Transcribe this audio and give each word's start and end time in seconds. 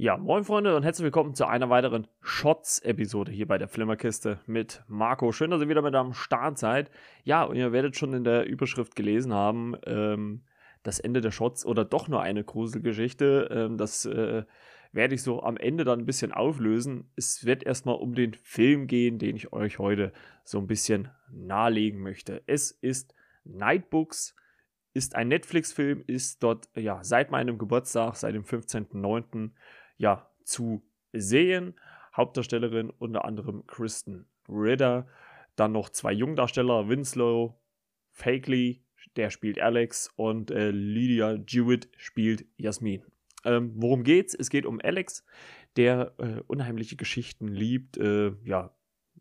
Ja, 0.00 0.16
moin 0.16 0.44
Freunde 0.44 0.76
und 0.76 0.84
herzlich 0.84 1.06
willkommen 1.06 1.34
zu 1.34 1.44
einer 1.44 1.70
weiteren 1.70 2.06
Shots-Episode 2.20 3.32
hier 3.32 3.48
bei 3.48 3.58
der 3.58 3.66
Flimmerkiste 3.66 4.38
mit 4.46 4.84
Marco. 4.86 5.32
Schön, 5.32 5.50
dass 5.50 5.60
ihr 5.60 5.68
wieder 5.68 5.82
mit 5.82 5.96
am 5.96 6.12
Start 6.12 6.56
seid. 6.56 6.92
Ja, 7.24 7.42
und 7.42 7.56
ihr 7.56 7.72
werdet 7.72 7.96
schon 7.96 8.12
in 8.12 8.22
der 8.22 8.46
Überschrift 8.46 8.94
gelesen 8.94 9.34
haben, 9.34 9.74
ähm, 9.86 10.44
das 10.84 11.00
Ende 11.00 11.20
der 11.20 11.32
Shots 11.32 11.66
oder 11.66 11.84
doch 11.84 12.06
nur 12.06 12.22
eine 12.22 12.44
Gruselgeschichte. 12.44 13.48
Ähm, 13.50 13.76
das 13.76 14.04
äh, 14.04 14.44
werde 14.92 15.16
ich 15.16 15.24
so 15.24 15.42
am 15.42 15.56
Ende 15.56 15.82
dann 15.82 15.98
ein 15.98 16.06
bisschen 16.06 16.30
auflösen. 16.30 17.10
Es 17.16 17.44
wird 17.44 17.64
erstmal 17.64 17.96
um 17.96 18.14
den 18.14 18.34
Film 18.34 18.86
gehen, 18.86 19.18
den 19.18 19.34
ich 19.34 19.52
euch 19.52 19.80
heute 19.80 20.12
so 20.44 20.58
ein 20.58 20.68
bisschen 20.68 21.08
nahelegen 21.28 22.00
möchte. 22.00 22.44
Es 22.46 22.70
ist 22.70 23.16
Nightbooks 23.42 24.36
ist 24.94 25.14
ein 25.14 25.28
Netflix-Film, 25.28 26.02
ist 26.06 26.42
dort 26.42 26.68
ja 26.74 27.02
seit 27.04 27.30
meinem 27.30 27.58
Geburtstag, 27.58 28.16
seit 28.16 28.34
dem 28.34 28.44
15.09 28.44 29.50
ja, 29.98 30.30
zu 30.44 30.82
sehen. 31.12 31.74
Hauptdarstellerin 32.16 32.90
unter 32.90 33.24
anderem 33.24 33.66
Kristen 33.66 34.26
Ritter. 34.48 35.06
Dann 35.56 35.72
noch 35.72 35.90
zwei 35.90 36.12
Jungdarsteller, 36.12 36.88
Winslow, 36.88 37.60
Fakely, 38.12 38.82
der 39.16 39.30
spielt 39.30 39.60
Alex 39.60 40.10
und 40.16 40.50
äh, 40.50 40.70
Lydia 40.70 41.38
Jewett 41.46 41.88
spielt 41.96 42.46
Jasmin. 42.56 43.02
Ähm, 43.44 43.72
worum 43.76 44.02
geht's? 44.02 44.34
Es 44.34 44.50
geht 44.50 44.66
um 44.66 44.80
Alex, 44.82 45.24
der 45.76 46.14
äh, 46.18 46.40
unheimliche 46.46 46.96
Geschichten 46.96 47.48
liebt, 47.48 47.96
äh, 47.96 48.32
ja, 48.44 48.74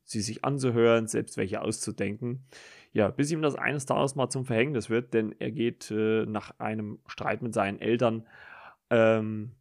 sie 0.04 0.22
sich 0.22 0.44
anzuhören, 0.46 1.08
selbst 1.08 1.38
welche 1.38 1.62
auszudenken. 1.62 2.46
Ja, 2.94 3.10
bis 3.10 3.32
ihm 3.32 3.42
das 3.42 3.56
eines 3.56 3.86
Tages 3.86 4.16
mal 4.16 4.30
zum 4.30 4.46
Verhängnis 4.46 4.90
wird, 4.90 5.14
denn 5.14 5.36
er 5.38 5.52
geht 5.52 5.92
äh, 5.92 6.26
nach 6.26 6.58
einem 6.60 7.00
Streit 7.08 7.42
mit 7.42 7.54
seinen 7.54 7.80
Eltern 7.80 8.26
ähm, 8.90 9.52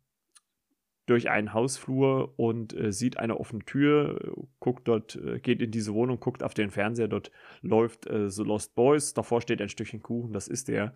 durch 1.07 1.31
einen 1.31 1.53
Hausflur 1.53 2.39
und 2.39 2.77
äh, 2.77 2.93
sieht 2.93 3.19
eine 3.19 3.39
offene 3.39 3.65
Tür, 3.65 4.35
guckt 4.59 4.89
dort, 4.89 5.17
äh, 5.17 5.39
geht 5.39 5.63
in 5.63 5.71
diese 5.71 5.95
Wohnung, 5.95 6.19
guckt 6.21 6.43
auf 6.43 6.55
den 6.55 6.71
Fernseher, 6.71 7.09
dort 7.09 7.31
läuft 7.63 8.07
äh, 8.09 8.29
The 8.29 8.43
Lost 8.43 8.75
Boys, 8.75 9.15
davor 9.15 9.41
steht 9.41 9.63
ein 9.63 9.69
Stückchen 9.69 10.03
Kuchen, 10.03 10.33
das 10.33 10.49
ist 10.49 10.69
er. 10.69 10.95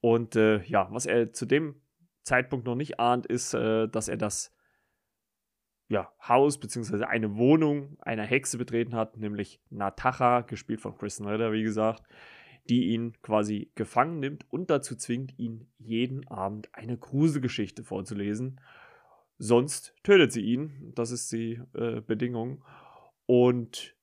Und 0.00 0.36
äh, 0.36 0.62
ja, 0.62 0.88
was 0.90 1.06
er 1.06 1.32
zu 1.32 1.46
dem 1.46 1.74
Zeitpunkt 2.22 2.66
noch 2.66 2.76
nicht 2.76 3.00
ahnt, 3.00 3.26
ist, 3.26 3.54
äh, 3.54 3.88
dass 3.88 4.08
er 4.08 4.16
das 4.16 4.54
ja, 5.88 6.12
Haus 6.26 6.58
bzw. 6.58 7.04
eine 7.04 7.36
Wohnung 7.36 7.98
einer 8.00 8.22
Hexe 8.22 8.56
betreten 8.56 8.94
hat, 8.94 9.16
nämlich 9.16 9.60
Natacha, 9.70 10.42
gespielt 10.42 10.80
von 10.80 10.96
Kristen 10.96 11.26
Ritter, 11.26 11.52
wie 11.52 11.64
gesagt, 11.64 12.04
die 12.68 12.90
ihn 12.90 13.20
quasi 13.22 13.72
gefangen 13.74 14.20
nimmt 14.20 14.46
und 14.52 14.70
dazu 14.70 14.94
zwingt, 14.94 15.36
ihn 15.36 15.66
jeden 15.78 16.28
Abend 16.28 16.68
eine 16.72 16.96
Gruselgeschichte 16.96 17.82
vorzulesen. 17.82 18.60
Sonst 19.42 19.94
tötet 20.02 20.32
sie 20.32 20.42
ihn. 20.42 20.92
Das 20.94 21.10
ist 21.10 21.32
die 21.32 21.58
äh, 21.72 22.02
Bedingung. 22.02 22.62
Und 23.24 23.96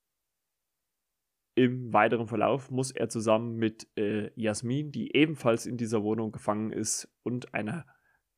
im 1.53 1.93
weiteren 1.93 2.27
Verlauf 2.27 2.71
muss 2.71 2.89
er 2.89 3.07
zusammen 3.07 3.55
mit 3.55 3.87
äh, 3.95 4.31
Jasmin, 4.35 4.91
die 4.91 5.15
ebenfalls 5.15 5.67
in 5.67 5.77
dieser 5.77 6.01
Wohnung 6.01 6.31
gefangen 6.31 6.71
ist, 6.71 7.07
und 7.21 7.53
einer 7.53 7.85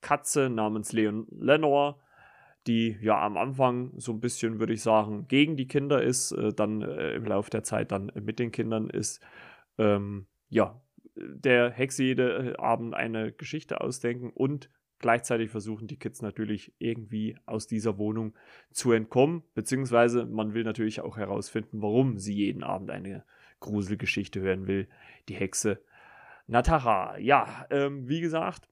Katze 0.02 0.50
namens 0.50 0.91
Leon 0.91 1.25
Lenore, 1.31 2.02
die 2.67 2.97
ja 3.02 3.22
am 3.25 3.38
Anfang 3.38 3.94
so 3.97 4.11
ein 4.11 4.19
bisschen, 4.19 4.59
würde 4.59 4.73
ich 4.73 4.81
sagen, 4.81 5.25
gegen 5.30 5.56
die 5.56 5.67
Kinder 5.67 6.03
ist, 6.03 6.34
äh, 6.34 6.53
dann 6.53 6.81
äh, 6.81 7.13
im 7.13 7.23
Laufe 7.23 7.50
der 7.50 7.63
Zeit 7.63 7.94
dann 7.94 8.11
mit 8.13 8.39
den 8.39 8.52
Kindern 8.52 8.89
ist, 8.89 9.22
ähm, 9.78 10.28
ja, 10.50 10.81
der 11.16 11.72
Hexe 11.72 12.03
jeden 12.03 12.58
Abend 12.58 12.94
eine 12.94 13.31
Geschichte 13.31 13.80
ausdenken 13.80 14.31
und 14.34 14.69
Gleichzeitig 14.99 15.49
versuchen 15.49 15.87
die 15.87 15.97
Kids 15.97 16.21
natürlich 16.21 16.73
irgendwie 16.77 17.37
aus 17.45 17.67
dieser 17.67 17.97
Wohnung 17.97 18.33
zu 18.71 18.91
entkommen, 18.91 19.43
beziehungsweise 19.55 20.25
man 20.25 20.53
will 20.53 20.63
natürlich 20.63 21.01
auch 21.01 21.17
herausfinden, 21.17 21.81
warum 21.81 22.17
sie 22.17 22.33
jeden 22.33 22.63
Abend 22.63 22.91
eine 22.91 23.23
Gruselgeschichte 23.59 24.41
hören 24.41 24.67
will. 24.67 24.87
Die 25.29 25.35
Hexe 25.35 25.81
Natara. 26.47 27.17
Ja, 27.19 27.65
ähm, 27.69 28.09
wie 28.09 28.21
gesagt, 28.21 28.67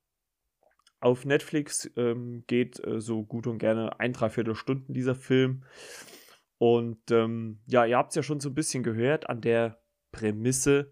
auf 1.00 1.26
Netflix 1.26 1.90
ähm, 1.96 2.44
geht 2.48 2.84
äh, 2.86 3.00
so 3.00 3.24
gut 3.24 3.48
und 3.48 3.60
gerne 3.60 4.00
ein, 4.00 4.14
dreiviertel 4.14 4.56
Stunden 4.56 4.94
dieser 4.94 5.16
Film. 5.16 5.64
Und 6.58 7.12
ähm, 7.12 7.60
ja, 7.68 7.86
ihr 7.86 7.98
habt 7.98 8.10
es 8.10 8.16
ja 8.16 8.24
schon 8.24 8.40
so 8.40 8.50
ein 8.50 8.56
bisschen 8.56 8.84
gehört 8.84 9.30
an 9.30 9.42
der 9.42 9.80
Prämisse. 10.12 10.92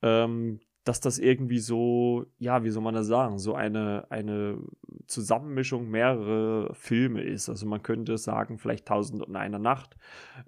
Ähm, 0.00 0.60
dass 0.84 1.00
das 1.00 1.18
irgendwie 1.18 1.58
so, 1.58 2.26
ja, 2.38 2.62
wie 2.62 2.70
soll 2.70 2.82
man 2.82 2.94
das 2.94 3.06
sagen, 3.06 3.38
so 3.38 3.54
eine, 3.54 4.06
eine 4.10 4.58
Zusammenmischung 5.06 5.90
mehrerer 5.90 6.74
Filme 6.74 7.22
ist. 7.22 7.48
Also 7.48 7.66
man 7.66 7.82
könnte 7.82 8.18
sagen, 8.18 8.58
vielleicht 8.58 8.86
Tausend 8.86 9.22
und 9.22 9.34
eine 9.34 9.58
Nacht. 9.58 9.96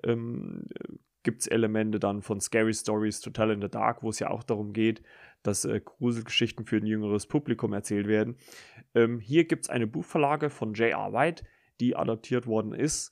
Ähm, 0.05 0.67
Gibt 1.23 1.41
es 1.41 1.47
Elemente 1.49 1.99
dann 1.99 2.23
von 2.23 2.41
Scary 2.41 2.75
Stories 2.75 3.21
Total 3.21 3.51
in 3.51 3.61
the 3.61 3.69
Dark, 3.69 4.03
wo 4.03 4.11
es 4.11 4.19
ja 4.21 4.31
auch 4.31 4.45
darum 4.45 4.73
geht, 4.73 5.03
dass 5.43 5.65
äh, 5.65 5.81
Gruselgeschichten 5.83 6.67
für 6.67 6.77
ein 6.77 6.87
jüngeres 6.87 7.27
Publikum 7.27 7.73
erzählt 7.73 8.07
werden. 8.07 8.37
Ähm, 8.95 9.19
hier 9.19 9.45
gibt 9.45 9.65
es 9.65 9.71
eine 9.71 9.87
Buchverlage 9.87 10.51
von 10.51 10.75
J.R. 10.75 11.13
White, 11.13 11.45
die 11.81 11.97
adaptiert 11.97 12.47
worden 12.47 12.73
ist 12.73 13.11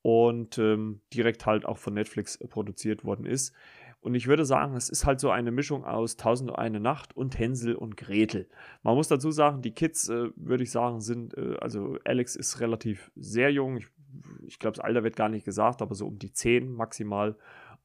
und 0.00 0.58
ähm, 0.58 1.02
direkt 1.14 1.46
halt 1.46 1.64
auch 1.64 1.78
von 1.78 1.94
Netflix 1.94 2.38
produziert 2.38 3.04
worden 3.04 3.26
ist. 3.26 3.54
Und 4.02 4.16
ich 4.16 4.26
würde 4.26 4.44
sagen, 4.44 4.74
es 4.74 4.88
ist 4.88 5.06
halt 5.06 5.20
so 5.20 5.30
eine 5.30 5.52
Mischung 5.52 5.84
aus 5.84 6.16
Tausend 6.16 6.50
und 6.50 6.56
eine 6.56 6.80
Nacht 6.80 7.16
und 7.16 7.38
Hänsel 7.38 7.76
und 7.76 7.96
Gretel. 7.96 8.48
Man 8.82 8.96
muss 8.96 9.06
dazu 9.06 9.30
sagen, 9.30 9.62
die 9.62 9.70
Kids, 9.70 10.08
äh, 10.08 10.30
würde 10.34 10.64
ich 10.64 10.72
sagen, 10.72 11.00
sind, 11.00 11.38
äh, 11.38 11.56
also 11.60 11.98
Alex 12.04 12.34
ist 12.34 12.58
relativ 12.58 13.12
sehr 13.14 13.52
jung. 13.52 13.76
Ich, 13.76 13.86
ich 14.44 14.58
glaube, 14.58 14.76
das 14.76 14.84
Alter 14.84 15.04
wird 15.04 15.14
gar 15.14 15.28
nicht 15.28 15.44
gesagt, 15.44 15.82
aber 15.82 15.94
so 15.94 16.08
um 16.08 16.18
die 16.18 16.32
zehn 16.32 16.72
maximal. 16.72 17.36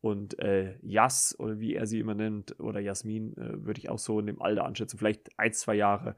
Und 0.01 0.39
äh, 0.39 0.79
Jas, 0.81 1.35
oder 1.37 1.59
wie 1.59 1.75
er 1.75 1.85
sie 1.85 1.99
immer 1.99 2.15
nennt, 2.15 2.59
oder 2.59 2.79
Jasmin, 2.79 3.37
äh, 3.37 3.63
würde 3.63 3.79
ich 3.79 3.89
auch 3.89 3.99
so 3.99 4.19
in 4.19 4.25
dem 4.25 4.41
Alter 4.41 4.65
anschätzen, 4.65 4.97
vielleicht 4.97 5.29
ein, 5.37 5.53
zwei 5.53 5.75
Jahre 5.75 6.15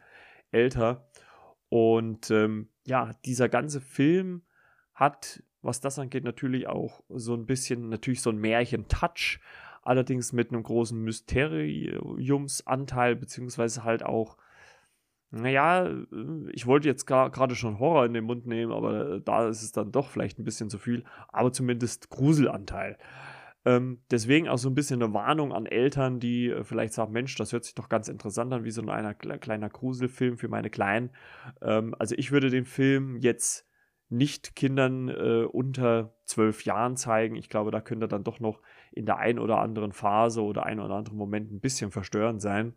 älter. 0.52 1.10
Und 1.68 2.32
ähm, 2.32 2.70
ja, 2.86 3.12
dieser 3.26 3.50
ganze 3.50 3.82
Film 3.82 4.44
hat, 4.94 5.44
was 5.62 5.82
das 5.82 6.00
angeht, 6.00 6.24
natürlich 6.24 6.68
auch 6.68 7.04
so 7.10 7.34
ein 7.34 7.46
bisschen, 7.46 7.90
natürlich 7.90 8.22
so 8.22 8.30
ein 8.30 8.38
Märchen-Touch 8.38 9.42
allerdings 9.82 10.34
mit 10.34 10.52
einem 10.52 10.64
großen 10.64 11.02
Mysteriumsanteil, 11.02 13.16
beziehungsweise 13.16 13.84
halt 13.84 14.04
auch, 14.04 14.38
naja, 15.32 15.90
ich 16.52 16.66
wollte 16.66 16.88
jetzt 16.88 17.06
gerade 17.06 17.56
schon 17.56 17.80
Horror 17.80 18.06
in 18.06 18.14
den 18.14 18.24
Mund 18.24 18.48
nehmen, 18.48 18.72
aber 18.72 19.20
da 19.20 19.48
ist 19.48 19.62
es 19.62 19.72
dann 19.72 19.92
doch 19.92 20.10
vielleicht 20.10 20.40
ein 20.40 20.44
bisschen 20.44 20.70
zu 20.70 20.80
viel, 20.80 21.04
aber 21.28 21.52
zumindest 21.52 22.10
Gruselanteil. 22.10 22.98
Ähm, 23.66 24.02
deswegen 24.10 24.48
auch 24.48 24.58
so 24.58 24.70
ein 24.70 24.76
bisschen 24.76 25.04
eine 25.04 25.14
Warnung 25.14 25.52
an 25.52 25.66
Eltern, 25.66 26.20
die 26.20 26.50
äh, 26.50 26.64
vielleicht 26.64 26.94
sagen, 26.94 27.12
Mensch, 27.12 27.36
das 27.36 27.52
hört 27.52 27.66
sich 27.66 27.76
doch 27.76 27.90
ganz 27.90 28.08
interessant 28.08 28.54
an, 28.54 28.64
wie 28.64 28.72
so 28.72 28.82
ein 28.82 28.90
einer, 28.90 29.14
kleiner 29.14 29.70
Gruselfilm 29.70 30.38
für 30.38 30.48
meine 30.48 30.70
Kleinen. 30.70 31.12
Ähm, 31.62 31.94
also 32.00 32.16
ich 32.18 32.32
würde 32.32 32.50
den 32.50 32.66
Film 32.66 33.18
jetzt 33.18 33.68
nicht 34.08 34.56
Kindern 34.56 35.10
äh, 35.10 35.44
unter 35.44 36.16
zwölf 36.26 36.66
Jahren 36.66 36.96
zeigen. 36.96 37.36
Ich 37.36 37.50
glaube, 37.50 37.70
da 37.70 37.82
könnte 37.82 38.08
dann 38.08 38.24
doch 38.24 38.40
noch 38.40 38.62
in 38.92 39.06
der 39.06 39.18
einen 39.18 39.40
oder 39.40 39.60
anderen 39.60 39.92
Phase 39.92 40.42
oder 40.44 40.66
ein 40.66 40.80
oder 40.80 40.96
anderen 40.96 41.18
Moment 41.18 41.52
ein 41.52 41.60
bisschen 41.60 41.92
verstörend 41.92 42.42
sein. 42.42 42.74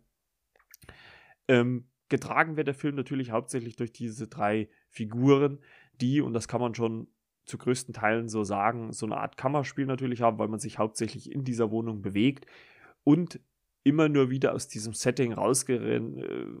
Ähm, 1.47 1.89
getragen 2.09 2.57
wird 2.57 2.67
der 2.67 2.75
Film 2.75 2.95
natürlich 2.95 3.31
hauptsächlich 3.31 3.75
durch 3.75 3.91
diese 3.91 4.27
drei 4.27 4.69
Figuren, 4.89 5.59
die, 5.99 6.21
und 6.21 6.33
das 6.33 6.47
kann 6.47 6.61
man 6.61 6.75
schon 6.75 7.07
zu 7.45 7.57
größten 7.57 7.93
Teilen 7.93 8.29
so 8.29 8.43
sagen, 8.43 8.93
so 8.93 9.05
eine 9.05 9.17
Art 9.17 9.35
Kammerspiel 9.35 9.85
natürlich 9.85 10.21
haben, 10.21 10.39
weil 10.39 10.47
man 10.47 10.59
sich 10.59 10.77
hauptsächlich 10.77 11.31
in 11.31 11.43
dieser 11.43 11.71
Wohnung 11.71 12.01
bewegt 12.01 12.45
und 13.03 13.41
immer 13.83 14.07
nur 14.07 14.29
wieder 14.29 14.53
aus 14.53 14.69
diesem 14.69 14.93
Setting 14.93 15.33
äh, 15.33 15.37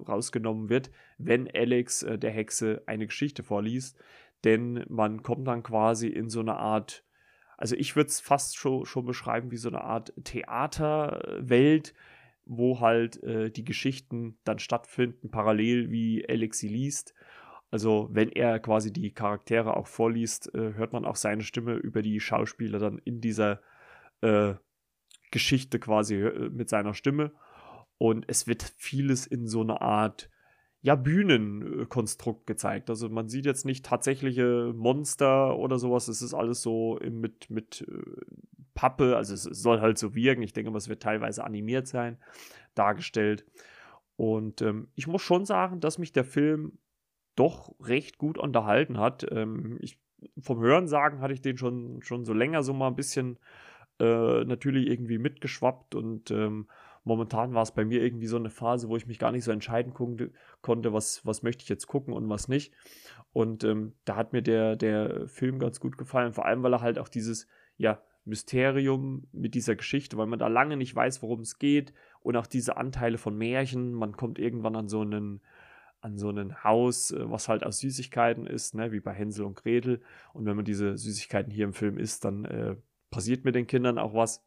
rausgenommen 0.07 0.69
wird, 0.69 0.91
wenn 1.17 1.49
Alex 1.49 2.03
äh, 2.03 2.19
der 2.19 2.31
Hexe 2.31 2.83
eine 2.85 3.07
Geschichte 3.07 3.43
vorliest 3.43 3.97
denn 4.43 4.83
man 4.89 5.23
kommt 5.23 5.47
dann 5.47 5.63
quasi 5.63 6.07
in 6.07 6.29
so 6.29 6.39
eine 6.39 6.55
Art, 6.55 7.03
also 7.63 7.77
ich 7.77 7.95
würde 7.95 8.09
es 8.09 8.19
fast 8.19 8.57
schon, 8.57 8.85
schon 8.85 9.05
beschreiben 9.05 9.49
wie 9.49 9.55
so 9.55 9.69
eine 9.69 9.85
Art 9.85 10.11
Theaterwelt, 10.25 11.93
wo 12.43 12.81
halt 12.81 13.23
äh, 13.23 13.51
die 13.51 13.63
Geschichten 13.63 14.37
dann 14.43 14.59
stattfinden, 14.59 15.31
parallel 15.31 15.89
wie 15.89 16.27
Alex 16.27 16.59
sie 16.59 16.67
liest. 16.67 17.13
Also 17.71 18.09
wenn 18.11 18.27
er 18.27 18.59
quasi 18.59 18.91
die 18.91 19.13
Charaktere 19.13 19.77
auch 19.77 19.87
vorliest, 19.87 20.53
äh, 20.53 20.73
hört 20.73 20.91
man 20.91 21.05
auch 21.05 21.15
seine 21.15 21.43
Stimme 21.43 21.75
über 21.75 22.01
die 22.01 22.19
Schauspieler 22.19 22.79
dann 22.79 22.97
in 22.97 23.21
dieser 23.21 23.61
äh, 24.19 24.55
Geschichte 25.31 25.79
quasi 25.79 26.15
äh, 26.15 26.49
mit 26.49 26.67
seiner 26.67 26.93
Stimme. 26.93 27.31
Und 27.97 28.25
es 28.27 28.45
wird 28.45 28.73
vieles 28.75 29.25
in 29.25 29.47
so 29.47 29.61
eine 29.61 29.79
Art 29.79 30.29
ja, 30.83 30.95
Bühnenkonstrukt 30.95 32.45
gezeigt. 32.45 32.89
Also 32.89 33.07
man 33.07 33.29
sieht 33.29 33.45
jetzt 33.45 33.65
nicht 33.65 33.85
tatsächliche 33.85 34.73
Monster 34.75 35.57
oder 35.57 35.79
sowas. 35.79 36.09
Es 36.09 36.21
ist 36.21 36.33
alles 36.33 36.61
so 36.61 36.99
mit, 37.09 37.49
mit 37.49 37.87
äh, 37.87 38.21
Pappe, 38.73 39.15
also 39.15 39.33
es 39.33 39.43
soll 39.43 39.79
halt 39.79 39.97
so 39.97 40.13
wirken. 40.13 40.41
Ich 40.43 40.51
denke 40.51 40.71
mal, 40.71 40.77
es 40.77 40.89
wird 40.89 41.01
teilweise 41.01 41.45
animiert 41.45 41.87
sein, 41.87 42.17
dargestellt. 42.75 43.45
Und 44.17 44.61
ähm, 44.61 44.89
ich 44.93 45.07
muss 45.07 45.21
schon 45.21 45.45
sagen, 45.45 45.79
dass 45.79 45.99
mich 45.99 46.11
der 46.11 46.25
Film 46.25 46.77
doch 47.37 47.73
recht 47.79 48.17
gut 48.17 48.37
unterhalten 48.37 48.99
hat. 48.99 49.25
Ähm, 49.31 49.77
ich, 49.79 50.01
vom 50.37 50.59
Hörensagen 50.59 51.21
hatte 51.21 51.33
ich 51.33 51.41
den 51.41 51.57
schon, 51.57 52.01
schon 52.01 52.25
so 52.25 52.33
länger 52.33 52.61
so 52.61 52.73
mal 52.73 52.87
ein 52.87 52.95
bisschen 52.97 53.39
äh, 54.01 54.43
natürlich 54.43 54.87
irgendwie 54.87 55.17
mitgeschwappt 55.17 55.95
und 55.95 56.29
ähm, 56.29 56.67
momentan 57.03 57.53
war 57.53 57.63
es 57.63 57.71
bei 57.71 57.85
mir 57.85 58.01
irgendwie 58.01 58.27
so 58.27 58.37
eine 58.37 58.49
Phase, 58.49 58.89
wo 58.89 58.97
ich 58.97 59.07
mich 59.07 59.19
gar 59.19 59.31
nicht 59.31 59.43
so 59.43 59.51
entscheiden 59.51 59.93
konnte, 59.93 60.93
was, 60.93 61.25
was 61.25 61.43
möchte 61.43 61.63
ich 61.63 61.69
jetzt 61.69 61.87
gucken 61.87 62.13
und 62.13 62.29
was 62.29 62.47
nicht. 62.47 62.73
Und 63.31 63.63
ähm, 63.63 63.93
da 64.05 64.15
hat 64.15 64.33
mir 64.33 64.41
der, 64.41 64.75
der 64.75 65.27
Film 65.27 65.59
ganz 65.59 65.79
gut 65.79 65.97
gefallen, 65.97 66.33
vor 66.33 66.45
allem 66.45 66.63
weil 66.63 66.73
er 66.73 66.81
halt 66.81 66.99
auch 66.99 67.09
dieses, 67.09 67.47
ja, 67.77 68.01
Mysterium 68.25 69.27
mit 69.33 69.53
dieser 69.53 69.75
Geschichte, 69.75 70.17
weil 70.17 70.27
man 70.27 70.39
da 70.39 70.47
lange 70.47 70.77
nicht 70.77 70.95
weiß, 70.95 71.21
worum 71.21 71.41
es 71.41 71.59
geht 71.59 71.93
und 72.21 72.37
auch 72.37 72.47
diese 72.47 72.77
Anteile 72.77 73.17
von 73.17 73.37
Märchen. 73.37 73.91
Man 73.91 74.15
kommt 74.15 74.39
irgendwann 74.39 74.75
an 74.75 74.87
so 74.87 75.01
einen 75.01 75.41
an 75.99 76.17
so 76.17 76.29
ein 76.29 76.63
Haus, 76.63 77.11
äh, 77.11 77.29
was 77.29 77.47
halt 77.47 77.65
aus 77.65 77.79
Süßigkeiten 77.79 78.45
ist, 78.45 78.75
ne, 78.75 78.91
wie 78.91 78.99
bei 78.99 79.13
Hänsel 79.13 79.45
und 79.45 79.55
Gretel. 79.55 80.01
Und 80.33 80.45
wenn 80.45 80.55
man 80.55 80.65
diese 80.65 80.97
Süßigkeiten 80.97 81.51
hier 81.51 81.63
im 81.63 81.73
Film 81.73 81.97
isst, 81.97 82.25
dann 82.25 82.43
äh, 82.43 82.75
passiert 83.09 83.45
mit 83.45 83.55
den 83.55 83.67
Kindern 83.67 83.97
auch 83.97 84.13
was. 84.13 84.43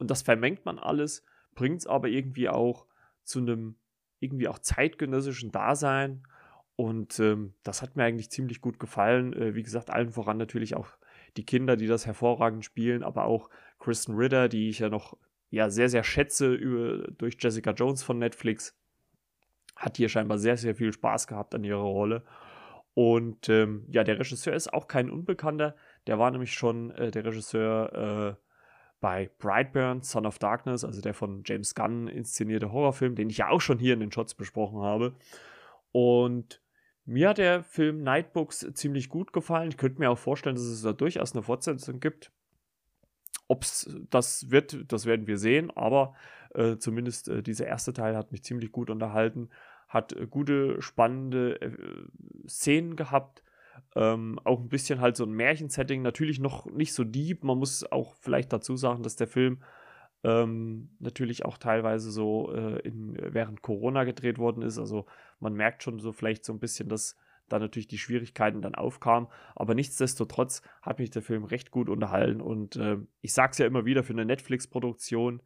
Und 0.00 0.10
das 0.10 0.22
vermengt 0.22 0.64
man 0.64 0.78
alles, 0.78 1.24
bringt 1.54 1.80
es 1.80 1.86
aber 1.86 2.08
irgendwie 2.08 2.48
auch 2.48 2.86
zu 3.22 3.38
einem 3.38 3.76
irgendwie 4.18 4.48
auch 4.48 4.58
zeitgenössischen 4.58 5.52
Dasein. 5.52 6.26
Und 6.76 7.20
ähm, 7.20 7.54
das 7.62 7.82
hat 7.82 7.96
mir 7.96 8.04
eigentlich 8.04 8.30
ziemlich 8.30 8.60
gut 8.60 8.80
gefallen. 8.80 9.32
Äh, 9.34 9.54
wie 9.54 9.62
gesagt, 9.62 9.90
allen 9.90 10.10
voran 10.10 10.38
natürlich 10.38 10.74
auch 10.74 10.88
die 11.36 11.44
Kinder, 11.44 11.76
die 11.76 11.86
das 11.86 12.06
hervorragend 12.06 12.64
spielen, 12.64 13.02
aber 13.02 13.24
auch 13.24 13.50
Kristen 13.78 14.14
Ritter, 14.14 14.48
die 14.48 14.68
ich 14.68 14.80
ja 14.80 14.88
noch 14.88 15.16
ja, 15.50 15.68
sehr, 15.68 15.88
sehr 15.88 16.04
schätze 16.04 16.52
über, 16.54 17.08
durch 17.12 17.36
Jessica 17.38 17.72
Jones 17.72 18.02
von 18.02 18.18
Netflix 18.18 18.76
hat 19.76 19.96
hier 19.96 20.08
scheinbar 20.08 20.38
sehr, 20.38 20.56
sehr 20.56 20.74
viel 20.74 20.92
Spaß 20.92 21.26
gehabt 21.26 21.54
an 21.54 21.64
ihrer 21.64 21.80
Rolle. 21.80 22.22
Und 22.94 23.48
ähm, 23.48 23.86
ja, 23.88 24.04
der 24.04 24.18
Regisseur 24.18 24.52
ist 24.52 24.72
auch 24.72 24.88
kein 24.88 25.10
Unbekannter. 25.10 25.74
Der 26.06 26.18
war 26.18 26.30
nämlich 26.30 26.52
schon 26.52 26.90
äh, 26.90 27.10
der 27.10 27.24
Regisseur 27.24 28.36
äh, 28.38 28.49
bei 29.00 29.30
Brightburn, 29.38 30.02
Son 30.02 30.26
of 30.26 30.38
Darkness, 30.38 30.84
also 30.84 31.00
der 31.00 31.14
von 31.14 31.42
James 31.44 31.74
Gunn 31.74 32.06
inszenierte 32.06 32.72
Horrorfilm, 32.72 33.14
den 33.14 33.30
ich 33.30 33.38
ja 33.38 33.48
auch 33.48 33.60
schon 33.60 33.78
hier 33.78 33.94
in 33.94 34.00
den 34.00 34.12
Shots 34.12 34.34
besprochen 34.34 34.80
habe. 34.82 35.14
Und 35.92 36.60
mir 37.04 37.30
hat 37.30 37.38
der 37.38 37.62
Film 37.62 38.02
Nightbooks 38.02 38.66
ziemlich 38.74 39.08
gut 39.08 39.32
gefallen. 39.32 39.70
Ich 39.70 39.76
könnte 39.76 39.98
mir 39.98 40.10
auch 40.10 40.18
vorstellen, 40.18 40.56
dass 40.56 40.64
es 40.64 40.82
da 40.82 40.92
durchaus 40.92 41.32
eine 41.32 41.42
Fortsetzung 41.42 41.98
gibt. 41.98 42.30
Ob 43.48 43.64
es 43.64 43.96
das 44.10 44.50
wird, 44.50 44.92
das 44.92 45.06
werden 45.06 45.26
wir 45.26 45.38
sehen, 45.38 45.72
aber 45.74 46.14
äh, 46.54 46.76
zumindest 46.76 47.28
äh, 47.28 47.42
dieser 47.42 47.66
erste 47.66 47.92
Teil 47.92 48.16
hat 48.16 48.30
mich 48.30 48.44
ziemlich 48.44 48.70
gut 48.70 48.90
unterhalten 48.90 49.50
hat 49.90 50.12
äh, 50.14 50.26
gute, 50.26 50.80
spannende 50.80 51.60
äh, 51.60 52.48
Szenen 52.48 52.96
gehabt. 52.96 53.42
Ähm, 53.94 54.38
auch 54.44 54.60
ein 54.60 54.68
bisschen 54.68 55.00
halt 55.00 55.16
so 55.16 55.24
ein 55.24 55.32
Märchensetting, 55.32 56.02
natürlich 56.02 56.38
noch 56.38 56.66
nicht 56.66 56.94
so 56.94 57.04
deep. 57.04 57.44
Man 57.44 57.58
muss 57.58 57.84
auch 57.90 58.14
vielleicht 58.16 58.52
dazu 58.52 58.76
sagen, 58.76 59.02
dass 59.02 59.16
der 59.16 59.26
Film 59.26 59.62
ähm, 60.22 60.90
natürlich 60.98 61.44
auch 61.44 61.58
teilweise 61.58 62.10
so 62.10 62.52
äh, 62.52 62.78
in, 62.80 63.16
während 63.20 63.62
Corona 63.62 64.04
gedreht 64.04 64.38
worden 64.38 64.62
ist. 64.62 64.78
Also 64.78 65.06
man 65.38 65.54
merkt 65.54 65.82
schon 65.82 65.98
so 65.98 66.12
vielleicht 66.12 66.44
so 66.44 66.52
ein 66.52 66.60
bisschen, 66.60 66.88
dass 66.88 67.16
da 67.48 67.58
natürlich 67.58 67.88
die 67.88 67.98
Schwierigkeiten 67.98 68.62
dann 68.62 68.74
aufkamen. 68.74 69.28
Aber 69.56 69.74
nichtsdestotrotz 69.74 70.62
hat 70.82 70.98
mich 70.98 71.10
der 71.10 71.22
Film 71.22 71.44
recht 71.44 71.70
gut 71.70 71.88
unterhalten. 71.88 72.40
Und 72.40 72.76
äh, 72.76 72.98
ich 73.20 73.32
sage 73.32 73.52
es 73.52 73.58
ja 73.58 73.66
immer 73.66 73.84
wieder, 73.84 74.04
für 74.04 74.12
eine 74.12 74.24
Netflix-Produktion 74.24 75.42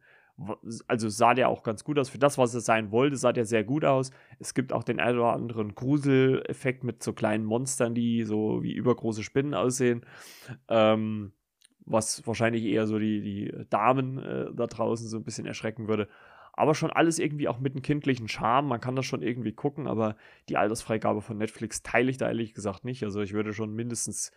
also 0.87 1.09
sah 1.09 1.33
der 1.33 1.49
auch 1.49 1.63
ganz 1.63 1.83
gut 1.83 1.97
aus. 1.97 2.09
Für 2.09 2.17
das, 2.17 2.37
was 2.37 2.53
er 2.53 2.61
sein 2.61 2.91
wollte, 2.91 3.15
sah 3.15 3.31
der 3.31 3.45
sehr 3.45 3.63
gut 3.63 3.85
aus. 3.85 4.11
Es 4.39 4.53
gibt 4.53 4.73
auch 4.73 4.83
den 4.83 4.99
einen 4.99 5.17
oder 5.17 5.33
anderen 5.33 5.75
Gruseleffekt 5.75 6.83
mit 6.83 7.01
so 7.03 7.13
kleinen 7.13 7.45
Monstern, 7.45 7.95
die 7.95 8.23
so 8.23 8.61
wie 8.61 8.73
übergroße 8.73 9.23
Spinnen 9.23 9.53
aussehen. 9.53 10.05
Ähm, 10.67 11.31
was 11.85 12.25
wahrscheinlich 12.25 12.63
eher 12.65 12.87
so 12.87 12.99
die, 12.99 13.21
die 13.21 13.53
Damen 13.69 14.17
äh, 14.17 14.47
da 14.53 14.67
draußen 14.67 15.07
so 15.07 15.17
ein 15.17 15.23
bisschen 15.23 15.45
erschrecken 15.45 15.87
würde. 15.87 16.07
Aber 16.53 16.73
schon 16.73 16.91
alles 16.91 17.19
irgendwie 17.19 17.47
auch 17.47 17.59
mit 17.59 17.73
einem 17.73 17.81
kindlichen 17.81 18.27
Charme. 18.27 18.67
Man 18.67 18.81
kann 18.81 18.95
das 18.95 19.05
schon 19.05 19.21
irgendwie 19.21 19.53
gucken, 19.53 19.87
aber 19.87 20.15
die 20.49 20.57
Altersfreigabe 20.57 21.21
von 21.21 21.37
Netflix 21.37 21.83
teile 21.83 22.09
ich 22.09 22.17
da 22.17 22.27
ehrlich 22.27 22.53
gesagt 22.53 22.85
nicht. 22.85 23.03
Also 23.03 23.21
ich 23.21 23.33
würde 23.33 23.53
schon 23.53 23.73
mindestens 23.73 24.31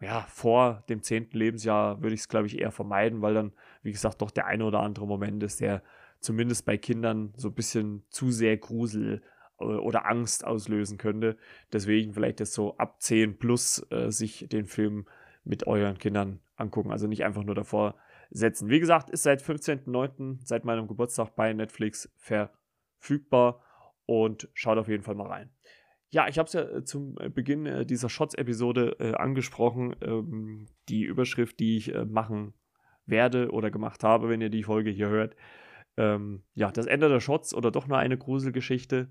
ja, 0.00 0.22
vor 0.28 0.82
dem 0.88 1.02
zehnten 1.02 1.36
Lebensjahr 1.36 2.02
würde 2.02 2.14
ich 2.14 2.20
es, 2.20 2.28
glaube 2.28 2.46
ich, 2.46 2.58
eher 2.58 2.70
vermeiden, 2.70 3.20
weil 3.20 3.34
dann, 3.34 3.52
wie 3.82 3.92
gesagt, 3.92 4.22
doch 4.22 4.30
der 4.30 4.46
eine 4.46 4.64
oder 4.64 4.80
andere 4.80 5.06
Moment 5.06 5.42
ist, 5.42 5.60
der 5.60 5.82
zumindest 6.20 6.64
bei 6.64 6.78
Kindern 6.78 7.32
so 7.36 7.48
ein 7.48 7.54
bisschen 7.54 8.04
zu 8.08 8.30
sehr 8.30 8.56
Grusel 8.56 9.22
äh, 9.58 9.64
oder 9.64 10.06
Angst 10.06 10.44
auslösen 10.44 10.96
könnte. 10.98 11.36
Deswegen 11.72 12.14
vielleicht 12.14 12.40
das 12.40 12.54
so 12.54 12.76
ab 12.78 13.02
10 13.02 13.38
plus 13.38 13.86
äh, 13.90 14.10
sich 14.10 14.46
den 14.50 14.66
Film 14.66 15.06
mit 15.44 15.66
euren 15.66 15.98
Kindern 15.98 16.40
angucken. 16.56 16.92
Also 16.92 17.06
nicht 17.06 17.24
einfach 17.24 17.44
nur 17.44 17.54
davor 17.54 17.94
setzen. 18.30 18.70
Wie 18.70 18.80
gesagt, 18.80 19.10
ist 19.10 19.24
seit 19.24 19.42
15.09., 19.42 20.38
seit 20.44 20.64
meinem 20.64 20.88
Geburtstag 20.88 21.34
bei 21.34 21.52
Netflix 21.52 22.10
verfügbar 22.16 23.62
und 24.06 24.48
schaut 24.54 24.78
auf 24.78 24.88
jeden 24.88 25.02
Fall 25.02 25.14
mal 25.14 25.26
rein. 25.26 25.50
Ja, 26.10 26.26
ich 26.28 26.38
habe 26.38 26.46
es 26.46 26.52
ja 26.52 26.62
äh, 26.62 26.84
zum 26.84 27.16
äh, 27.20 27.28
Beginn 27.28 27.66
äh, 27.66 27.86
dieser 27.86 28.08
Shots-Episode 28.08 29.16
angesprochen. 29.18 29.94
Ähm, 30.02 30.66
die 30.88 31.04
Überschrift, 31.04 31.60
die 31.60 31.76
ich 31.76 31.94
machen 32.06 32.54
werde 33.06 33.50
oder 33.50 33.70
gemacht 33.70 34.04
habe, 34.04 34.28
wenn 34.28 34.40
ihr 34.40 34.50
die 34.50 34.62
Folge 34.62 34.90
hier 34.90 35.08
hört. 35.08 35.36
Ähm, 35.96 36.42
ja, 36.54 36.70
das 36.70 36.86
Ende 36.86 37.08
der 37.08 37.20
Shots 37.20 37.54
oder 37.54 37.70
doch 37.70 37.86
nur 37.86 37.98
eine 37.98 38.18
Gruselgeschichte. 38.18 39.10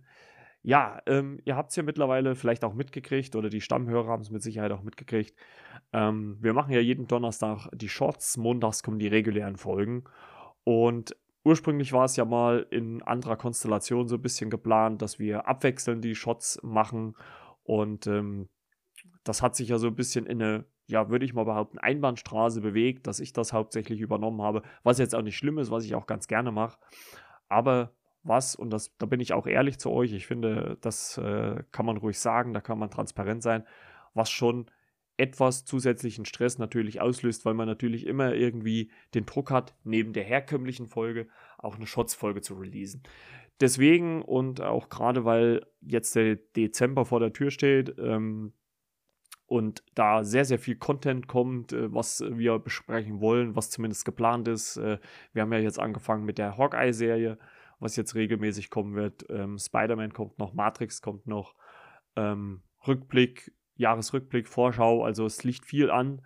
Ja, 0.62 1.02
ähm, 1.06 1.40
ihr 1.46 1.56
habt 1.56 1.70
es 1.70 1.78
ja 1.78 1.84
mittlerweile 1.84 2.36
vielleicht 2.36 2.66
auch 2.66 2.74
mitgekriegt 2.74 3.36
oder 3.36 3.50
die 3.50 3.62
Stammhörer 3.62 4.10
haben 4.10 4.22
es 4.22 4.30
mit 4.30 4.44
Sicherheit 4.44 4.72
auch 4.72 4.84
mitgekriegt. 4.84 5.34
Ähm, 5.94 6.38
wir 6.42 6.54
machen 6.54 6.74
ja 6.74 6.82
jeden 6.82 7.08
Donnerstag 7.08 7.70
die 7.74 7.88
Shots, 7.88 8.36
montags 8.36 8.84
kommen 8.84 9.00
die 9.00 9.08
regulären 9.08 9.56
Folgen. 9.56 10.04
Und 10.66 11.16
Ursprünglich 11.44 11.94
war 11.94 12.06
es 12.06 12.16
ja 12.16 12.26
mal 12.26 12.68
in 12.70 13.02
anderer 13.02 13.38
Konstellation 13.38 14.08
so 14.08 14.16
ein 14.16 14.22
bisschen 14.22 14.50
geplant, 14.50 15.02
dass 15.02 15.20
wir 15.20 15.48
abwechselnd 15.48 16.04
die 16.04 16.16
Shots 16.16 16.60
machen. 16.64 17.16
Und 17.64 18.08
ähm, 18.08 18.50
das 19.24 19.42
hat 19.42 19.56
sich 19.56 19.70
ja 19.70 19.78
so 19.78 19.88
ein 19.88 19.96
bisschen 19.96 20.26
in 20.26 20.42
eine, 20.42 20.66
ja, 20.88 21.10
würde 21.10 21.26
ich 21.26 21.34
mal 21.34 21.46
behaupten, 21.46 21.78
Einbahnstraße 21.78 22.62
bewegt, 22.62 23.08
dass 23.08 23.20
ich 23.20 23.32
das 23.32 23.54
hauptsächlich 23.54 24.02
übernommen 24.02 24.42
habe. 24.42 24.64
Was 24.84 25.00
jetzt 25.00 25.16
auch 25.16 25.22
nicht 25.22 25.38
schlimm 25.38 25.60
ist, 25.60 25.72
was 25.72 25.86
ich 25.86 25.96
auch 25.96 26.08
ganz 26.08 26.28
gerne 26.28 26.52
mache. 26.52 26.78
Aber 27.48 27.94
was, 28.24 28.56
und 28.56 28.70
das, 28.72 28.96
da 28.98 29.06
bin 29.06 29.22
ich 29.22 29.34
auch 29.34 29.48
ehrlich 29.48 29.80
zu 29.80 29.92
euch, 29.92 30.12
ich 30.14 30.28
finde, 30.28 30.78
das 30.82 31.18
äh, 31.18 31.64
kann 31.72 31.86
man 31.86 31.98
ruhig 31.98 32.20
sagen, 32.20 32.54
da 32.54 32.60
kann 32.60 32.78
man 32.78 32.92
transparent 32.92 33.44
sein, 33.44 33.66
was 34.14 34.30
schon 34.30 34.70
etwas 35.20 35.66
zusätzlichen 35.66 36.26
Stress 36.26 36.58
natürlich 36.58 37.02
auslöst, 37.02 37.46
weil 37.46 37.54
man 37.54 37.68
natürlich 37.68 38.08
immer 38.08 38.34
irgendwie 38.34 38.90
den 39.14 39.26
Druck 39.26 39.52
hat, 39.52 39.76
neben 39.84 40.14
der 40.14 40.24
herkömmlichen 40.24 40.88
Folge 40.88 41.28
auch 41.58 41.76
eine 41.76 41.86
Shots-Folge 41.86 42.42
zu 42.42 42.56
releasen. 42.56 43.04
Deswegen 43.60 44.22
und 44.22 44.62
auch 44.62 44.88
gerade 44.88 45.26
weil 45.26 45.66
jetzt 45.82 46.16
der 46.16 46.38
Dezember 46.38 47.04
vor 47.06 47.20
der 47.20 47.34
Tür 47.34 47.52
steht 47.52 47.94
ähm, 48.00 48.54
und 49.46 49.84
da 49.94 50.24
sehr, 50.24 50.46
sehr 50.46 50.60
viel 50.60 50.78
Content 50.78 51.28
kommt, 51.28 51.74
äh, 51.74 51.94
was 51.94 52.24
wir 52.26 52.58
besprechen 52.60 53.20
wollen, 53.20 53.58
was 53.58 53.70
zumindest 53.70 54.06
geplant 54.06 54.48
ist. 54.48 54.78
Äh, 54.78 55.00
wir 55.34 55.42
haben 55.42 55.52
ja 55.52 55.60
jetzt 55.60 55.80
angefangen 55.80 56.24
mit 56.24 56.38
der 56.38 56.58
Hawkeye-Serie, 56.58 57.38
was 57.80 57.98
jetzt 57.98 58.16
regelmäßig 58.16 58.70
kommen 58.70 58.96
wird. 58.96 59.26
Ähm, 59.30 59.58
Spider-Man 59.58 60.14
kommt 60.14 60.40
noch, 60.40 60.54
Matrix 60.54 61.02
kommt 61.02 61.28
noch. 61.28 61.56
Ähm, 62.16 62.62
Rückblick 62.88 63.52
Jahresrückblick, 63.80 64.48
Vorschau, 64.48 65.04
also 65.04 65.26
es 65.26 65.44
liegt 65.44 65.66
viel 65.66 65.90
an. 65.90 66.22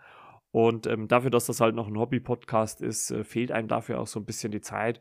Und 0.51 0.85
ähm, 0.85 1.07
dafür, 1.07 1.31
dass 1.31 1.45
das 1.45 1.61
halt 1.61 1.73
noch 1.73 1.87
ein 1.87 1.97
Hobby-Podcast 1.97 2.81
ist, 2.81 3.11
äh, 3.11 3.23
fehlt 3.23 3.51
einem 3.51 3.67
dafür 3.67 3.99
auch 3.99 4.07
so 4.07 4.19
ein 4.19 4.25
bisschen 4.25 4.51
die 4.51 4.61
Zeit. 4.61 4.99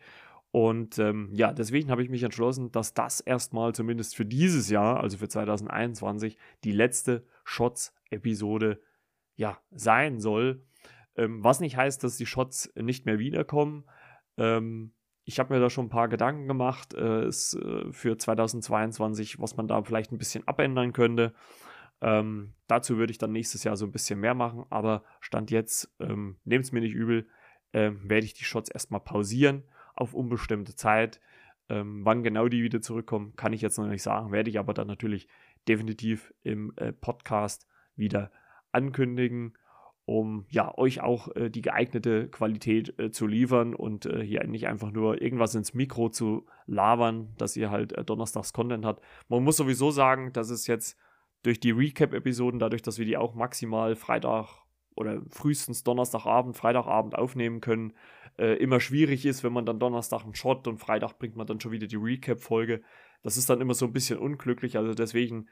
Und 0.51 0.99
ähm, 0.99 1.31
ja, 1.33 1.53
deswegen 1.53 1.91
habe 1.91 2.03
ich 2.03 2.11
mich 2.11 2.23
entschlossen, 2.23 2.71
dass 2.73 2.95
das 2.95 3.21
erstmal 3.21 3.75
zumindest 3.75 4.17
für 4.17 4.27
dieses 4.27 4.71
Jahr, 4.71 5.01
also 5.01 5.19
für 5.19 5.29
2021, 5.29 6.37
die 6.65 6.73
letzte 6.73 7.25
Shots-Episode 7.45 8.81
ja, 9.37 9.59
sein 9.71 10.21
soll. 10.21 10.63
Ähm, 11.17 11.43
was 11.43 11.61
nicht 11.61 11.77
heißt, 11.77 12.05
dass 12.05 12.17
die 12.17 12.27
Shots 12.27 12.73
nicht 12.75 13.07
mehr 13.07 13.19
wiederkommen. 13.19 13.85
Ähm, 14.37 14.93
ich 15.25 15.39
habe 15.39 15.55
mir 15.55 15.61
da 15.61 15.71
schon 15.71 15.87
ein 15.87 15.91
paar 15.91 16.09
Gedanken 16.09 16.49
gemacht 16.49 16.95
äh, 16.95 17.27
äh, 17.27 17.31
für 17.93 18.19
2022, 18.19 19.39
was 19.39 19.57
man 19.57 19.69
da 19.69 19.83
vielleicht 19.83 20.13
ein 20.13 20.19
bisschen 20.19 20.47
abändern 20.47 20.93
könnte. 20.93 21.33
Ähm, 22.03 22.53
dazu 22.67 22.99
würde 22.99 23.13
ich 23.13 23.19
dann 23.19 23.31
nächstes 23.33 23.63
Jahr 23.63 23.77
so 23.77 23.87
ein 23.87 23.93
bisschen 23.93 24.19
mehr 24.21 24.35
machen, 24.35 24.67
aber 24.71 25.05
Stand 25.21 25.53
jetzt, 25.53 25.89
ähm, 26.01 26.37
nehmt 26.45 26.65
es 26.65 26.73
mir 26.73 26.81
nicht 26.81 26.95
übel, 26.95 27.29
ähm, 27.73 28.01
werde 28.11 28.27
ich 28.27 28.35
die 28.35 28.45
Shots 28.45 28.69
erstmal 28.69 29.01
pausieren 29.01 29.63
auf 29.95 30.13
unbestimmte 30.13 30.75
Zeit. 30.75 31.21
Ähm, 31.69 32.05
wann 32.05 32.25
genau 32.25 32.49
die 32.49 32.65
wieder 32.65 32.81
zurückkommen, 32.81 33.37
kann 33.37 33.53
ich 33.53 33.61
jetzt 33.63 33.79
noch 33.79 33.87
nicht 33.87 34.03
sagen, 34.03 34.33
werde 34.33 34.51
ich 34.51 34.59
aber 34.59 34.75
dann 34.75 34.89
natürlich 34.89 35.29
definitiv 35.69 36.35
im 36.43 36.73
äh, 36.77 36.93
Podcast 36.93 37.69
wieder 37.95 38.33
ankündigen. 38.73 39.55
um 40.05 40.47
ja 40.49 40.77
euch 40.77 41.01
auch 41.01 41.35
äh, 41.37 41.49
die 41.49 41.63
geeignete 41.63 42.29
Qualität 42.29 42.99
äh, 42.99 43.11
zu 43.13 43.27
liefern 43.27 43.75
und 43.75 44.07
äh, 44.07 44.25
hier 44.25 44.45
nicht 44.47 44.67
einfach 44.67 44.91
nur 44.91 45.23
irgendwas 45.23 45.55
ins 45.55 45.75
Mikro 45.75 46.09
zu 46.09 46.47
labern, 46.67 47.35
dass 47.39 47.57
ihr 47.57 47.71
halt 47.71 47.93
äh, 47.93 48.05
donnerstags 48.05 48.53
Content 48.53 48.85
habt. 48.85 49.05
Man 49.29 49.45
muss 49.45 49.57
sowieso 49.57 49.91
sagen, 49.91 50.33
dass 50.33 50.51
es 50.51 50.67
jetzt 50.67 50.99
durch 51.43 51.61
die 51.61 51.71
Recap-Episoden, 51.71 52.61
dadurch, 52.61 52.83
dass 52.83 52.99
wir 52.99 53.05
die 53.05 53.17
auch 53.17 53.35
maximal 53.35 53.97
Freitag 53.97 54.63
oder 54.95 55.23
frühestens 55.31 55.85
Donnerstagabend, 55.85 56.57
Freitagabend 56.57 57.17
aufnehmen 57.17 57.61
können, 57.61 57.95
äh, 58.39 58.57
immer 58.57 58.81
schwierig 58.81 59.27
ist, 59.27 59.43
wenn 59.43 59.53
man 59.53 59.67
dann 59.67 59.79
Donnerstag 59.79 60.25
einen 60.25 60.35
Shot 60.35 60.67
und 60.67 60.79
Freitag 60.79 61.19
bringt 61.19 61.37
man 61.37 61.47
dann 61.47 61.61
schon 61.61 61.73
wieder 61.73 61.87
die 61.87 61.97
Recap-Folge. 61.97 62.83
Das 63.23 63.37
ist 63.37 63.49
dann 63.51 63.61
immer 63.61 63.75
so 63.75 63.87
ein 63.87 63.93
bisschen 63.93 64.19
unglücklich. 64.19 64.77
Also 64.77 64.95
deswegen 64.95 65.49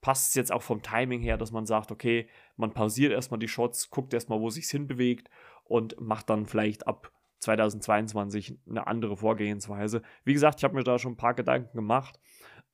passt 0.00 0.30
es 0.30 0.34
jetzt 0.34 0.52
auch 0.52 0.62
vom 0.62 0.82
Timing 0.82 1.20
her, 1.20 1.36
dass 1.36 1.52
man 1.52 1.66
sagt, 1.66 1.90
okay, 1.90 2.28
man 2.56 2.72
pausiert 2.72 3.12
erstmal 3.12 3.40
die 3.40 3.48
Shots, 3.48 3.90
guckt 3.90 4.14
erstmal, 4.14 4.40
wo 4.40 4.50
sich 4.50 4.68
hinbewegt 4.68 5.30
und 5.64 6.00
macht 6.00 6.30
dann 6.30 6.46
vielleicht 6.46 6.86
ab 6.86 7.12
2022 7.40 8.58
eine 8.68 8.86
andere 8.86 9.16
Vorgehensweise. 9.16 10.02
Wie 10.24 10.32
gesagt, 10.32 10.58
ich 10.58 10.64
habe 10.64 10.74
mir 10.74 10.84
da 10.84 10.98
schon 10.98 11.12
ein 11.12 11.18
paar 11.18 11.34
Gedanken 11.34 11.76
gemacht. 11.76 12.18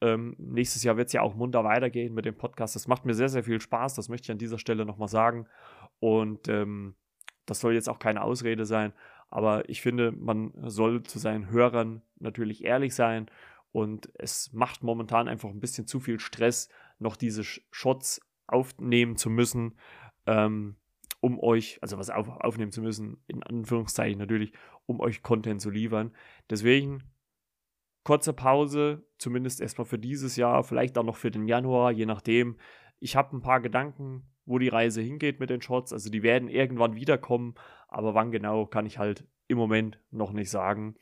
Ähm, 0.02 0.35
nächstes 0.37 0.82
Jahr 0.82 0.97
wird 0.97 1.06
es 1.06 1.12
ja 1.12 1.23
auch 1.23 1.37
munter 1.37 1.62
weitergehen 1.62 2.12
mit 2.12 2.25
dem 2.25 2.37
Podcast. 2.37 2.75
Das 2.75 2.88
macht 2.88 3.04
mir 3.04 3.14
sehr, 3.14 3.28
sehr 3.28 3.44
viel 3.44 3.61
Spaß. 3.61 3.94
Das 3.94 4.09
möchte 4.09 4.26
ich 4.26 4.30
an 4.32 4.38
dieser 4.38 4.59
Stelle 4.59 4.85
nochmal 4.85 5.06
sagen. 5.06 5.47
Und 6.00 6.49
ähm, 6.49 6.97
das 7.47 7.61
soll 7.61 7.75
jetzt 7.75 7.88
auch 7.88 8.00
keine 8.00 8.23
Ausrede 8.23 8.64
sein. 8.66 8.92
Aber 9.30 9.68
ich 9.68 9.80
finde, 9.80 10.11
man 10.11 10.52
soll 10.68 11.04
zu 11.04 11.21
seinen 11.21 11.50
Hörern 11.50 12.02
natürlich 12.18 12.64
ehrlich 12.64 12.97
sein. 12.97 13.30
Und 13.71 14.11
es 14.14 14.52
macht 14.52 14.82
momentan 14.82 15.28
einfach 15.28 15.50
ein 15.50 15.61
bisschen 15.61 15.87
zu 15.87 16.00
viel 16.00 16.18
Stress, 16.18 16.68
noch 16.99 17.14
diese 17.14 17.44
Shots 17.44 18.21
aufnehmen 18.49 19.16
zu 19.16 19.30
müssen, 19.30 19.78
ähm, 20.26 20.75
um 21.21 21.38
euch, 21.38 21.78
also 21.80 21.97
was 21.97 22.11
auf, 22.11 22.28
aufnehmen 22.28 22.73
zu 22.73 22.82
müssen, 22.82 23.23
in 23.28 23.44
Anführungszeichen 23.44 24.18
natürlich, 24.18 24.52
um 24.87 24.99
euch 24.99 25.23
Content 25.23 25.61
zu 25.61 25.71
liefern. 25.71 26.11
Deswegen 26.50 27.04
kurze 28.04 28.32
Pause, 28.32 29.06
zumindest 29.18 29.61
erstmal 29.61 29.85
für 29.85 29.99
dieses 29.99 30.37
Jahr, 30.37 30.64
vielleicht 30.64 30.99
auch 30.99 31.04
noch 31.04 31.16
für 31.16 31.30
den 31.30 31.47
Januar, 31.47 31.92
je 31.92 32.06
nachdem. 32.06 32.56
Ich 32.99 33.16
habe 33.16 33.37
ein 33.37 33.42
paar 33.42 33.61
Gedanken, 33.61 34.26
wo 34.44 34.59
die 34.59 34.68
Reise 34.68 35.00
hingeht 35.00 35.40
mit 35.40 35.50
den 35.50 35.62
Shots. 35.62 35.92
Also 35.92 36.11
die 36.11 36.23
werden 36.23 36.49
irgendwann 36.49 36.94
wiederkommen, 36.94 37.54
aber 37.88 38.14
wann 38.14 38.32
genau, 38.32 38.66
kann 38.66 38.87
ich 38.87 38.99
halt 38.99 39.26
im 39.49 39.59
Moment 39.59 39.99
noch 40.11 40.32
nicht 40.32 40.50
sagen. 40.50 40.97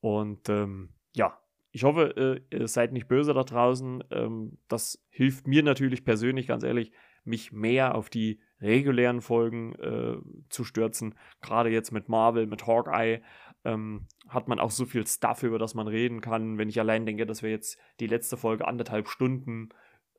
Und 0.00 0.48
ähm, 0.48 0.90
ja, 1.14 1.38
ich 1.72 1.84
hoffe, 1.84 2.42
äh, 2.50 2.56
ihr 2.56 2.68
seid 2.68 2.92
nicht 2.92 3.08
böse 3.08 3.34
da 3.34 3.42
draußen. 3.42 4.04
Ähm, 4.10 4.58
das 4.68 5.04
hilft 5.10 5.46
mir 5.46 5.62
natürlich 5.62 6.04
persönlich, 6.04 6.46
ganz 6.46 6.62
ehrlich, 6.62 6.92
mich 7.24 7.52
mehr 7.52 7.94
auf 7.94 8.08
die 8.08 8.40
regulären 8.60 9.20
Folgen 9.20 9.74
äh, 9.74 10.16
zu 10.48 10.64
stürzen. 10.64 11.14
Gerade 11.42 11.70
jetzt 11.70 11.90
mit 11.92 12.08
Marvel, 12.08 12.46
mit 12.46 12.66
Hawkeye 12.66 13.20
ähm, 13.66 14.06
hat 14.28 14.48
man 14.48 14.60
auch 14.60 14.70
so 14.70 14.86
viel 14.86 15.06
Stuff, 15.06 15.42
über 15.42 15.58
das 15.58 15.74
man 15.74 15.88
reden 15.88 16.20
kann. 16.20 16.56
Wenn 16.56 16.68
ich 16.68 16.78
allein 16.78 17.04
denke, 17.04 17.26
dass 17.26 17.42
wir 17.42 17.50
jetzt 17.50 17.78
die 18.00 18.06
letzte 18.06 18.36
Folge 18.36 18.66
anderthalb 18.66 19.08
Stunden 19.08 19.70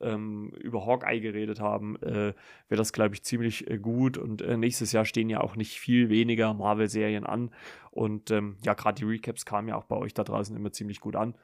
ähm, 0.02 0.52
über 0.60 0.86
Hawkeye 0.86 1.20
geredet 1.20 1.60
haben, 1.60 1.96
äh, 2.04 2.34
wäre 2.68 2.78
das, 2.78 2.94
glaube 2.94 3.16
ich, 3.16 3.24
ziemlich 3.24 3.70
äh, 3.70 3.78
gut. 3.78 4.18
Und 4.18 4.42
äh, 4.42 4.58
nächstes 4.58 4.92
Jahr 4.92 5.06
stehen 5.06 5.30
ja 5.30 5.42
auch 5.42 5.56
nicht 5.56 5.80
viel 5.80 6.10
weniger 6.10 6.54
Marvel-Serien 6.54 7.26
an. 7.26 7.52
Und 7.92 8.30
ähm, 8.32 8.58
ja, 8.64 8.74
gerade 8.74 8.96
die 8.96 9.06
Recaps 9.06 9.46
kamen 9.46 9.70
ja 9.70 9.76
auch 9.76 9.86
bei 9.86 9.96
euch 9.96 10.14
da 10.14 10.24
draußen 10.24 10.56
immer 10.56 10.72
ziemlich 10.72 11.00
gut 11.00 11.16
an. 11.16 11.36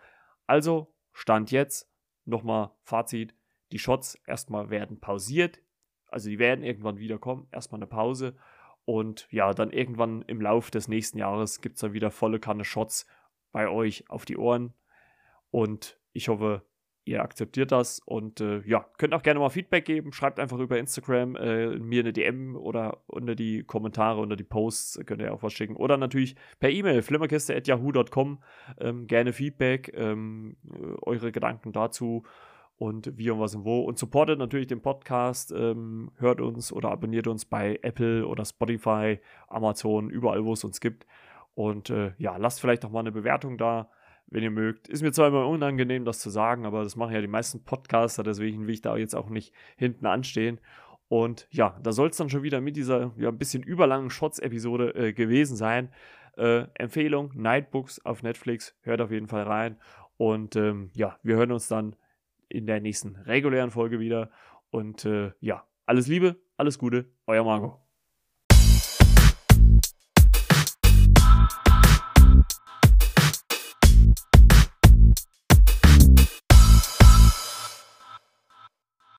Also, 0.46 0.94
Stand 1.14 1.52
jetzt, 1.52 1.90
nochmal 2.26 2.72
Fazit, 2.84 3.34
die 3.72 3.80
Shots 3.80 4.20
erstmal 4.28 4.70
werden 4.70 5.00
pausiert. 5.00 5.60
Also 6.08 6.30
die 6.30 6.38
werden 6.38 6.64
irgendwann 6.64 7.00
wiederkommen, 7.00 7.48
erstmal 7.52 7.80
eine 7.80 7.88
Pause. 7.88 8.36
Und 8.86 9.28
ja, 9.32 9.54
dann 9.54 9.72
irgendwann 9.72 10.24
im 10.24 10.42
Lauf 10.42 10.72
des 10.72 10.88
nächsten 10.88 11.18
Jahres 11.18 11.62
gibt 11.62 11.76
es 11.76 11.82
dann 11.82 11.94
wieder 11.94 12.12
volle 12.12 12.40
Kanne 12.40 12.66
Shots 12.66 13.08
bei 13.52 13.70
euch 13.70 14.10
auf 14.10 14.26
die 14.26 14.38
Ohren. 14.38 14.74
Und 15.52 16.00
ich 16.12 16.28
hoffe, 16.28 16.64
ihr 17.06 17.22
akzeptiert 17.22 17.72
das 17.72 18.00
und 18.00 18.40
äh, 18.40 18.62
ja, 18.66 18.86
könnt 18.98 19.14
auch 19.14 19.24
gerne 19.24 19.40
mal 19.40 19.50
Feedback 19.50 19.86
geben. 19.86 20.14
Schreibt 20.14 20.40
einfach 20.40 20.60
über 20.60 20.78
Instagram 20.78 21.36
äh, 21.36 21.78
mir 21.78 22.02
eine 22.02 22.14
DM 22.14 22.56
oder 22.56 23.04
unter 23.08 23.36
die 23.36 23.64
Kommentare, 23.64 24.22
unter 24.22 24.36
die 24.36 24.44
Posts 24.44 25.02
könnt 25.06 25.22
ihr 25.22 25.34
auch 25.34 25.44
was 25.44 25.54
schicken. 25.54 25.76
Oder 25.76 25.98
natürlich 25.98 26.36
per 26.60 26.70
E-Mail, 26.70 27.02
flimmerkiste.yahoo.com. 27.02 28.44
Ähm, 28.80 29.08
gerne 29.08 29.34
Feedback, 29.34 29.92
ähm, 29.96 30.58
eure 31.02 31.32
Gedanken 31.32 31.72
dazu 31.72 32.24
und 32.78 33.18
wie 33.18 33.30
und 33.30 33.40
was 33.40 33.56
und 33.56 33.66
wo. 33.66 33.82
Und 33.82 33.98
supportet 33.98 34.40
natürlich 34.40 34.68
den 34.68 34.82
Podcast, 34.82 35.52
ähm, 35.56 36.12
hört 36.18 36.42
uns 36.42 36.72
oder 36.74 36.92
abonniert 36.92 37.28
uns 37.28 37.46
bei 37.46 37.80
Apple 37.82 38.28
oder 38.28 38.46
Spotify, 38.46 39.20
Amazon, 39.48 40.10
überall, 40.10 40.44
wo 40.46 40.54
es 40.54 40.64
uns 40.64 40.80
gibt. 40.80 41.06
Und 41.56 41.90
äh, 41.90 42.14
ja, 42.18 42.38
lasst 42.38 42.62
vielleicht 42.62 42.84
auch 42.86 42.92
mal 42.92 43.02
eine 43.02 43.12
Bewertung 43.12 43.58
da 43.58 43.90
wenn 44.28 44.44
ihr 44.44 44.52
mögt. 44.52 44.88
Ist 44.88 45.04
mir 45.04 45.12
zwar 45.12 45.28
immer 45.28 45.48
unangenehm, 45.48 46.06
das 46.06 46.20
zu 46.20 46.30
sagen, 46.30 46.66
aber 46.66 46.84
das 46.84 46.96
machen 46.96 47.14
ja 47.14 47.22
die 47.22 47.28
meisten 47.28 47.64
Podcaster, 47.64 48.24
deswegen 48.24 48.66
will 48.66 48.74
ich 48.74 48.82
da 48.82 48.98
jetzt 48.98 49.16
auch 49.16 49.30
nicht 49.30 49.54
hinten 49.78 50.08
anstehen. 50.08 50.60
Und 51.08 51.48
ja, 51.52 51.80
da 51.84 51.92
soll 51.92 52.10
es 52.10 52.18
dann 52.18 52.30
schon 52.30 52.42
wieder 52.42 52.60
mit 52.60 52.76
dieser 52.76 53.12
ja, 53.18 53.30
ein 53.30 53.38
bisschen 53.38 53.62
überlangen 53.62 54.10
Shots-Episode 54.10 54.96
äh, 54.96 55.14
gewesen 55.14 55.56
sein. 55.56 55.90
Äh, 56.36 56.66
Empfehlung: 56.74 57.32
Nightbooks 57.36 58.04
auf 58.04 58.24
Netflix. 58.24 58.76
Hört 58.82 59.02
auf 59.02 59.12
jeden 59.12 59.28
Fall 59.28 59.44
rein. 59.44 59.78
Und 60.18 60.56
ähm, 60.56 60.90
ja, 60.96 61.20
wir 61.22 61.36
hören 61.36 61.52
uns 61.52 61.68
dann 61.68 61.96
in 62.54 62.68
der 62.68 62.80
nächsten 62.80 63.16
regulären 63.16 63.72
Folge 63.72 64.00
wieder. 64.00 64.30
Und 64.70 65.06
äh, 65.06 65.32
ja, 65.40 65.68
alles 65.86 66.08
Liebe, 66.08 66.42
alles 66.56 66.80
Gute, 66.80 67.12
euer 67.26 67.44
Marco. 67.44 67.83